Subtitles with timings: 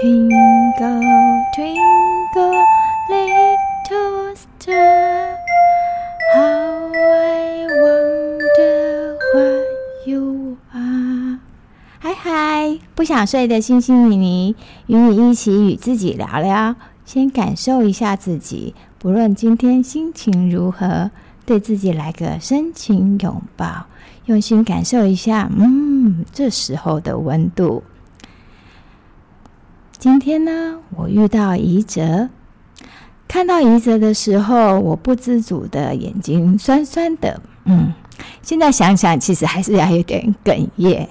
[0.00, 2.64] Twinkle, twinkle,
[3.10, 5.36] little star,
[6.34, 9.66] how I wonder what
[10.06, 11.38] you are.
[11.98, 18.74] 嗨嗨，不想睡的星星妮妮，与你一起与自己聊聊，先感受一下自己。
[18.98, 21.10] 不论今天心情如何，
[21.44, 23.84] 对自己来个深情拥抱，
[24.24, 27.82] 用心感受一下，嗯，这时候的温度。
[30.00, 32.30] 今天呢，我遇到怡泽，
[33.28, 37.92] 看到怡泽的时候，我不自主的眼睛酸酸的，嗯，
[38.40, 41.06] 现在想想，其实还是要有点哽咽。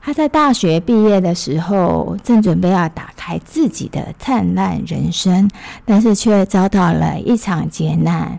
[0.00, 5.50] 他在大学毕业的时候，正准备要打开自己的灿烂人生，
[5.84, 8.38] 但是却遭到了一场劫难，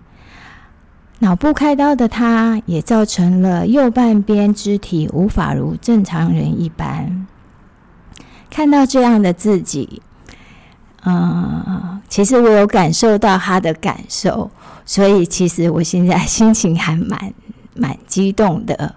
[1.19, 7.27] 脑部开刀的他，也造成了右半边肢体无法如正常人一般。
[8.51, 10.01] 看到这样的自己，
[11.05, 14.51] 嗯，其实我有感受到他的感受，
[14.85, 17.33] 所以其实我现在心情还蛮
[17.73, 18.95] 蛮激动的。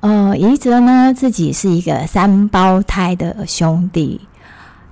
[0.00, 4.20] 呃，怡泽呢自己是一个三胞胎的兄弟，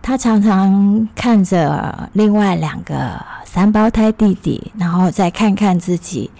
[0.00, 6.30] 他常常看着另外两个三胞胎弟弟，然后再看看自己，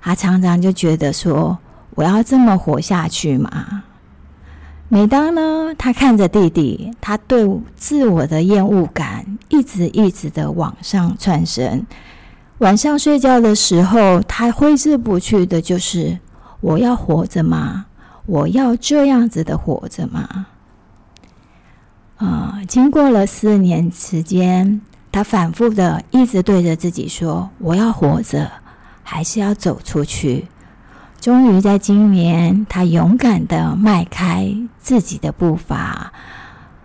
[0.00, 1.58] 他常常就觉得说
[1.96, 3.82] ：“我要这么活下去吗？”
[4.94, 11.86] 每当呢，他看着弟弟，他对自我的厌恶感一直一直的往上窜升。
[12.58, 16.18] 晚上睡觉的时候，他挥之不去的就是：
[16.60, 17.86] 我要活着吗？
[18.26, 20.46] 我要这样子的活着吗？
[22.18, 22.60] 啊！
[22.68, 28.52] 经过了四年时间，他反复的一直对着自己说：我要活着，
[29.02, 30.48] 还是要走出去。
[31.22, 36.12] 终于在今年，他勇敢的迈开自己的步伐，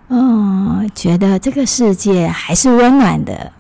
[0.09, 3.51] 嗯，觉得这个世界还是温暖的。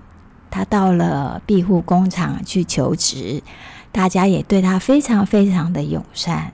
[0.51, 3.41] 他到了庇护工厂去求职，
[3.91, 6.53] 大家也对他非常非常的友善。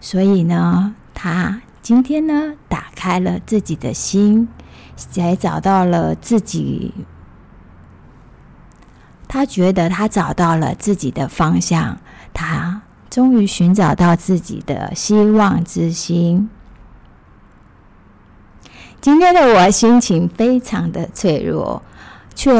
[0.00, 4.48] 所以呢，他今天呢，打开了自己的心，
[4.96, 6.92] 才找到了自己。
[9.28, 12.00] 他觉得他找到了自己的方向，
[12.34, 12.65] 他。
[13.16, 16.50] 终于寻找到自己的希望之心。
[19.00, 21.80] 今天的我心情非常的脆弱，
[22.34, 22.52] 却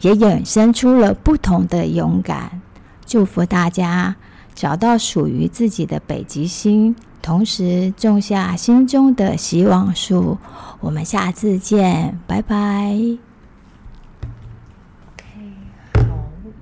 [0.00, 2.62] 也衍生出了不同的勇敢。
[3.04, 4.16] 祝福大家
[4.54, 10.38] 找到属于自己的北极星，同时种下心中的希望树。
[10.80, 13.29] 我们下次见，拜拜。